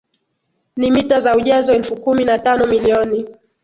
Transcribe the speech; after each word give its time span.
ni 0.77 0.91
mita 0.91 1.19
za 1.19 1.35
ujazo 1.35 1.73
elfu 1.73 1.95
kumi 1.95 2.23
na 2.25 2.39
tano 2.39 2.67
milioni 2.67 3.27